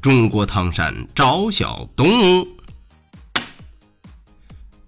[0.00, 2.46] 中国唐山赵小东，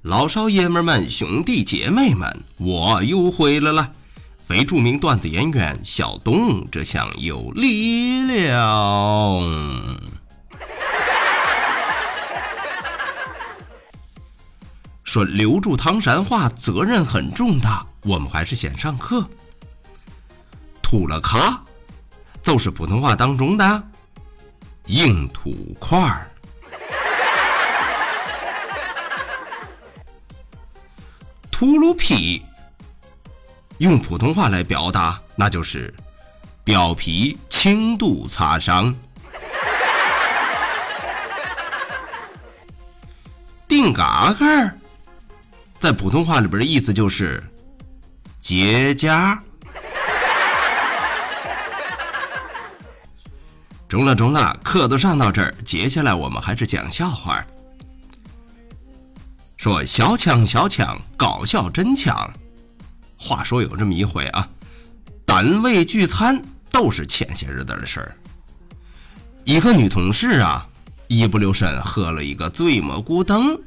[0.03, 3.91] 老少爷们们、兄弟姐妹们，我又回来了。
[4.47, 8.51] 非著名段子演员小东，这厢有力量。
[15.03, 19.29] 说留住唐山话责任很重大，我们还是先上课。
[20.81, 21.65] 吐了卡，
[22.43, 23.90] 就是普通话当中的。
[24.87, 26.31] 硬土块儿，
[31.51, 32.45] 秃噜皮，
[33.79, 35.95] 用普通话来表达，那就是
[36.65, 38.95] 表皮轻度擦伤。
[43.69, 44.75] 定嘎嘎，
[45.79, 47.41] 在普通话里边的意思就是
[48.41, 49.39] 结痂。
[53.91, 57.45] 中了中了，课都上到这儿，接下来我们还是讲笑话。
[59.57, 62.33] 说小强小强，搞笑真强。
[63.19, 64.49] 话说有这么一回啊，
[65.25, 68.17] 单位聚餐都是前些日子的事儿。
[69.43, 70.65] 一个女同事啊，
[71.09, 73.61] 一不留神喝了一个醉蘑菇灯，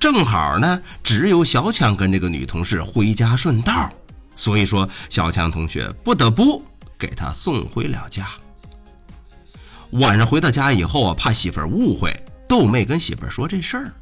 [0.00, 3.92] 正好呢，只有小强跟这个女同事回家顺道，
[4.34, 6.64] 所以说小强同学不得不
[6.98, 8.26] 给她送回了家。
[9.92, 12.14] 晚上回到家以后啊，怕媳妇儿误会，
[12.48, 13.92] 都没跟媳妇儿说这事儿。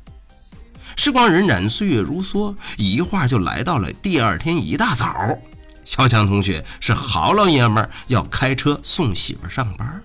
[0.97, 5.39] 时光荏苒，岁月如梭，一晃就来到了第二天一大早。
[5.85, 10.03] 小强同学是好老爷们儿，要开车送媳妇儿上班。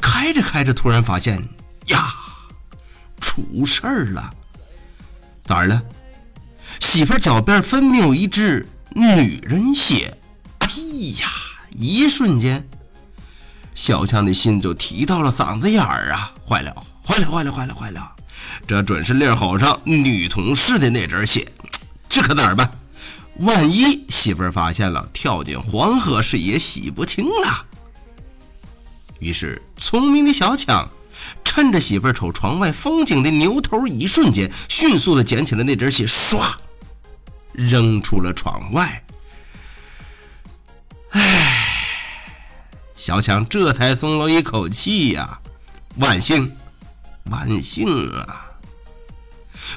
[0.00, 1.46] 开着开着，突然发现
[1.86, 2.14] 呀，
[3.20, 4.32] 出事儿了！
[5.44, 5.82] 咋儿了？
[6.80, 10.16] 媳妇儿脚边分明有一只女人血。
[10.60, 10.68] 哎
[11.20, 11.28] 呀，
[11.72, 12.66] 一瞬间。
[13.78, 16.34] 小强的心就提到了嗓子眼儿啊！
[16.44, 16.74] 坏了，
[17.06, 18.12] 坏了，坏了，坏了，坏了！
[18.66, 21.46] 这准是裂口上女同事的那针血，
[22.08, 22.68] 这可咋办？
[23.36, 27.64] 万一媳妇儿发现了，跳进黄河是也洗不清了。
[29.20, 30.90] 于是，聪明的小强
[31.44, 36.42] 趁着媳妇儿瞅窗外风景的牛头一瞬间，迅速的捡起了那针血，唰，
[37.52, 39.04] 扔出了窗外。
[42.98, 45.38] 小强这才松了一口气呀，
[45.98, 46.52] 万幸，
[47.30, 48.50] 万幸啊！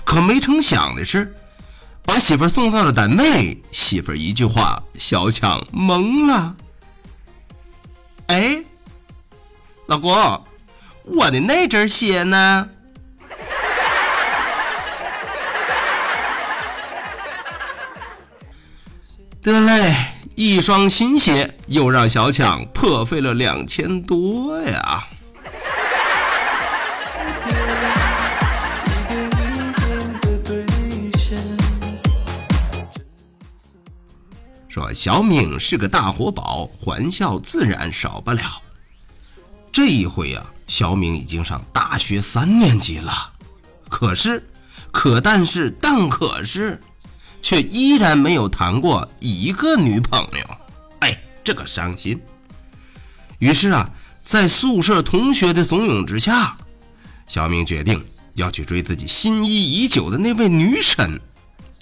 [0.03, 1.35] 可没成想的是，
[2.01, 6.55] 把媳妇送到了单位，媳妇一句话，小强懵了。
[8.25, 8.63] 哎，
[9.85, 10.43] 老公，
[11.03, 12.69] 我的那针血呢？
[19.43, 20.10] 得嘞。
[20.35, 25.07] 一双新鞋又让小强破费了两千多呀！
[34.69, 38.41] 说小敏是个大活宝，还笑自然少不了。
[39.71, 43.11] 这一回呀，小敏已经上大学三年级了，
[43.89, 44.41] 可是，
[44.91, 46.79] 可但是但可是。
[47.41, 50.57] 却依然没有谈过一个女朋友，
[50.99, 52.19] 哎，这个伤心。
[53.39, 53.89] 于是啊，
[54.21, 56.55] 在宿舍同学的怂恿之下，
[57.27, 58.03] 小明决定
[58.35, 61.19] 要去追自己心仪已久的那位女神。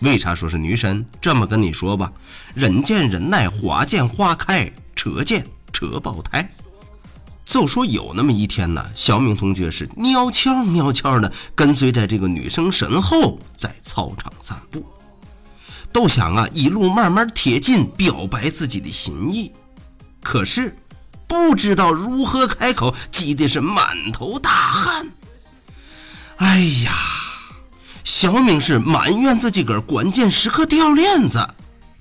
[0.02, 1.06] 为啥说是女神？
[1.20, 2.12] 这么跟你说吧，
[2.56, 6.50] 人见人爱，花见花开，车见车爆胎。
[7.44, 14.86] 就说有那么一天呢，小明同学是蔫悄蔫悄的跟随在这个女生身后，在操场散步。
[15.92, 19.52] 都想啊，一路慢慢贴近，表白自己的心意，
[20.22, 20.76] 可是
[21.28, 25.08] 不知道如何开口，急的是满头大汗。
[26.38, 26.94] 哎呀，
[28.04, 31.46] 小敏是埋怨自己个关键时刻掉链子，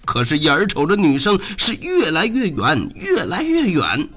[0.04, 4.08] 可是眼瞅着女生是越来越远，越来越远。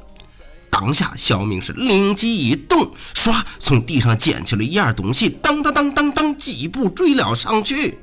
[0.69, 7.97] 当下，小敏是灵机一动，唰，从地上捡起了一样东西，当当当当当，几步追了上去。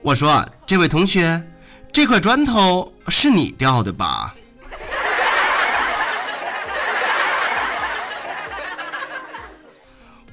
[0.00, 1.42] 我说：“这位同学，
[1.92, 4.34] 这块砖头是你掉的吧？”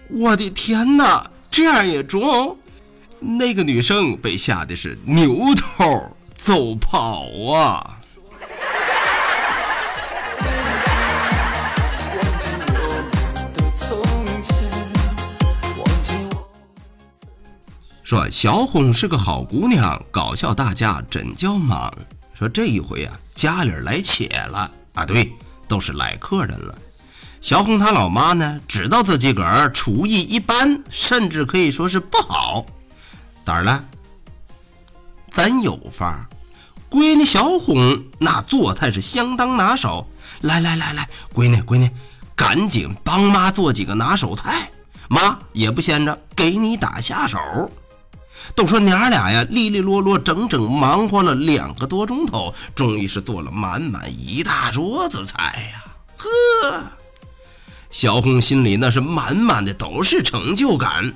[0.09, 2.57] 我的天哪，这样也中？
[3.19, 7.23] 那个女生被吓得是扭头走跑
[7.53, 7.94] 啊！
[18.05, 21.91] 说小红是个好姑娘，搞笑大家真叫忙。
[22.35, 25.33] 说这一回啊，家里来且了啊，对，
[25.67, 26.77] 都是来客人了。
[27.41, 32.63] 小红她老妈呢，知道自己个儿厨艺一般，甚至可以说是不好。
[33.43, 33.83] 咋了？
[35.31, 36.29] 咱有法，
[36.91, 40.07] 闺女小红那做菜是相当拿手。
[40.41, 41.89] 来来来来，闺女闺女，
[42.35, 44.69] 赶紧帮妈做几个拿手菜，
[45.09, 47.39] 妈也不闲着，给你打下手。
[48.53, 55.83] 都说娘俩呀，利利落落，整整忙活了两个多钟头，终于是做了满满一大桌子菜呀！
[56.17, 56.83] 呵，
[57.89, 61.13] 小红心里那是满满的都是成就感。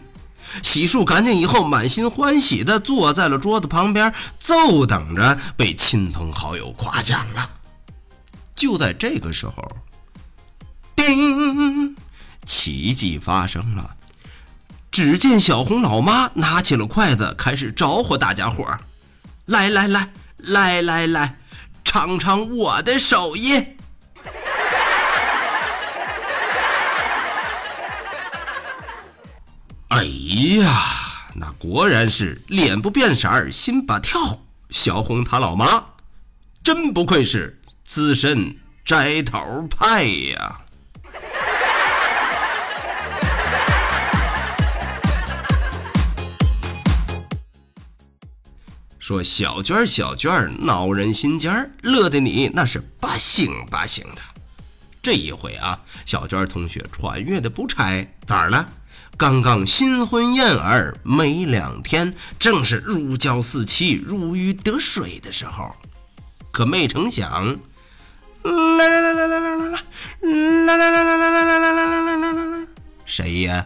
[0.64, 7.50] 洗漱干净以后，满心欢喜地坐在了桌子旁边，就等着被亲朋好友夸奖了。
[8.56, 9.64] 就在这个时候，
[10.96, 11.96] 叮，
[12.46, 13.96] 奇迹发生了。
[15.02, 18.82] 只见小红老妈拿起了筷子，开始招呼大家伙儿
[19.48, 20.10] ：“来来来
[20.40, 21.40] 来来来，
[21.86, 23.54] 尝尝我的手艺。”
[29.88, 30.78] 哎呀，
[31.36, 34.42] 那果然是脸不变色儿心不跳。
[34.70, 35.82] 小红她老妈，
[36.62, 40.60] 真不愧是资深摘头派呀！
[49.10, 54.22] 说小娟儿小娟儿闹人心尖儿，乐得你那是不行不行的。
[55.02, 58.70] 这一回啊，小娟同学穿越的不差，咋了？
[59.18, 65.76] 刚刚新婚燕尔没两天，正是如胶似漆、如鱼得水的时候，
[66.52, 67.58] 可没成想，
[68.44, 68.52] 来
[68.88, 72.68] 来来来来来来来来来来来来来来来来来，
[73.08, 73.66] 谁呀？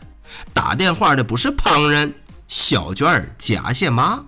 [0.54, 2.16] 打电话的不是旁人，
[2.48, 4.24] 小娟儿假谢妈。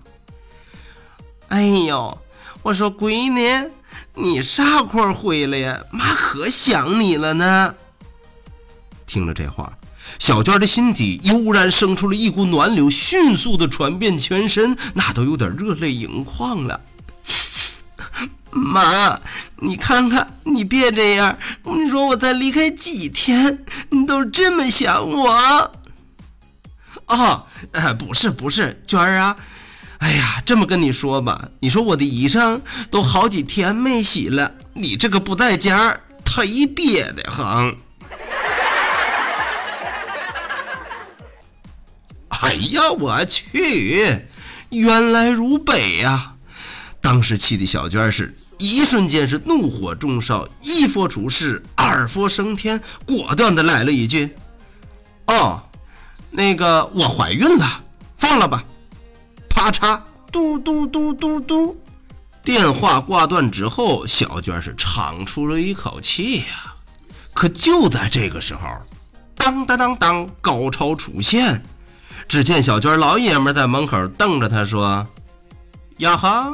[1.50, 2.18] 哎呦，
[2.64, 3.72] 我说闺女，
[4.16, 5.80] 你啥会儿回来呀？
[5.92, 7.76] 妈可想你了呢。
[9.06, 9.78] 听了这话，
[10.18, 16.82] 小娟的心底悠然生出了一股暖流，迅速的传遍全身，那都有点热泪盈眶了。
[18.50, 19.22] 妈，
[19.58, 21.38] 你看看，你别这样。
[21.64, 25.72] 你说我再离开几天，你都这么想我？
[27.06, 29.38] 啊，呃，不是不是，娟儿啊。
[30.00, 32.60] 哎呀，这么跟你说吧，你说我的衣裳
[32.92, 37.76] 都好几天没洗了，你这个不在家，忒憋得慌。
[42.42, 44.28] 哎呀，我去，
[44.70, 46.34] 原来如北呀！
[47.02, 54.36] 当时气的小娟是一瞬间是怒火中烧，一佛出世，二佛升天，果断的来了一句
[55.28, 55.64] ：“哦，
[56.32, 57.84] 那个我怀孕了，
[58.18, 58.64] 放了吧。”
[59.56, 60.00] 啪嚓，
[60.34, 61.82] 嘟嘟嘟嘟嘟，
[62.44, 66.76] 电话挂断之后，小娟是长出了一口气呀。
[67.34, 68.68] 可就在这个时候，
[69.34, 71.64] 当当当当，高潮出现。
[72.28, 75.08] 只见小娟老爷们在门口瞪着她说
[76.00, 76.54] ：“呀哈，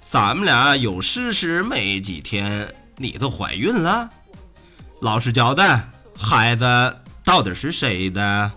[0.00, 4.08] 咱们俩有事时没几天，你都怀孕了？
[5.02, 5.86] 老实交代，
[6.18, 6.64] 孩子
[7.22, 8.50] 到底是谁的？”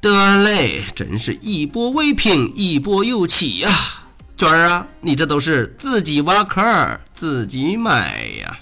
[0.00, 3.70] 得嘞，真是一波未平，一波又起呀！
[4.34, 8.58] 娟儿啊，你这都是自己挖坑自己埋呀！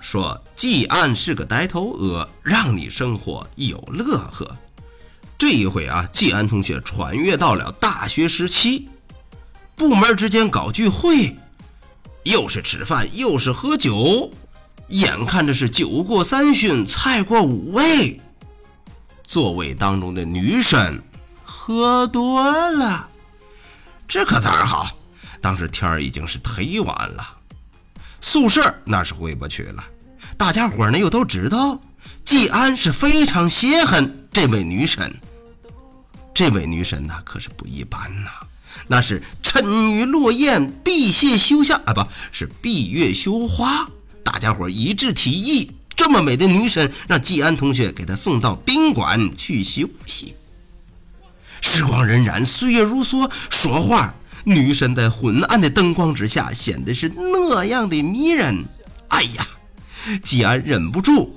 [0.00, 4.56] 说季安是个呆头鹅，让你生活有乐呵。
[5.36, 8.88] 这一回啊，季安同学穿越到了大学时期，
[9.76, 11.36] 部门之间搞聚会。
[12.24, 14.30] 又是吃饭又是喝酒，
[14.88, 18.20] 眼看着是酒过三巡，菜过五味。
[19.26, 21.02] 座位当中的女神
[21.44, 23.08] 喝多了，
[24.08, 24.88] 这可咋好？
[25.40, 27.26] 当时天儿已经是忒晚了，
[28.20, 29.82] 宿舍那是回不去了。
[30.36, 31.80] 大家伙呢又都知道，
[32.24, 35.18] 季安是非常稀罕这位女神。
[36.34, 38.30] 这位女神呐，可是不一般呐。
[38.86, 39.22] 那是
[39.52, 43.90] 沉鱼落雁，闭月羞花啊，不是闭月羞花。
[44.22, 50.36] 大家伙一致提议，这么美的女神，让季安同学给她送到宾馆去休息。
[51.60, 54.14] 时光荏苒，岁月如梭，说话，
[54.44, 58.64] 女神在昏暗的灯光之下显得是那样的迷人。
[59.08, 59.44] 哎呀，
[60.22, 61.36] 季安忍不住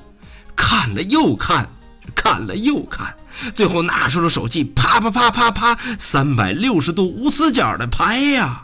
[0.55, 1.67] 看了又看，
[2.13, 3.15] 看了又看，
[3.53, 8.63] 最后拿出了手机，啪啪啪啪啪，三百六十度无死角的拍呀，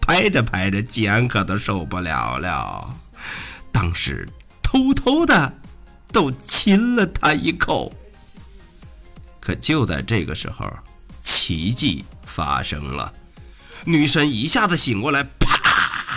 [0.00, 2.94] 拍着拍着，吉安可都受不了了，
[3.72, 4.28] 当时
[4.62, 5.52] 偷偷的
[6.12, 7.92] 都亲了他一口。
[9.40, 10.70] 可就在这个时候。
[11.22, 13.12] 奇迹发生了，
[13.84, 16.12] 女神一下子醒过来，啪，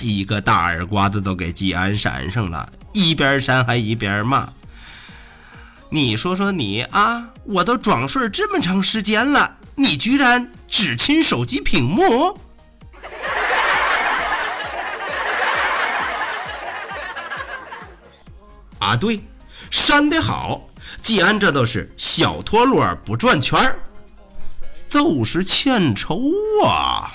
[0.00, 4.48] 一个大耳刮子都给季安扇上了，一边扇还一边骂
[5.90, 12.38] ：“你说说你啊，我都装睡这么长时间了，你居然只亲手机屏幕？”
[18.78, 19.20] 啊，对，
[19.70, 20.68] 扇得好，
[21.02, 23.78] 季安这都是小陀螺不转圈儿。
[24.90, 26.18] 都是欠抽
[26.64, 27.12] 啊！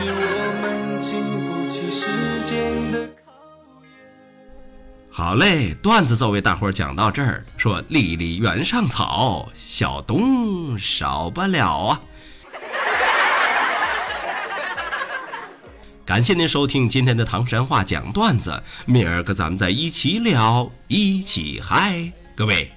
[0.00, 0.06] 我
[0.62, 2.06] 们经不起时
[2.44, 2.87] 间
[5.18, 7.44] 好嘞，段子就为大伙儿讲到这儿。
[7.56, 12.00] 说离离原上草，小东少不了啊！
[16.06, 22.70] 感谢您收听今天的唐山话讲段子，明儿个咱们再一起聊，一起嗨，各位。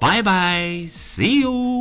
[0.00, 1.73] 拜拜，See you。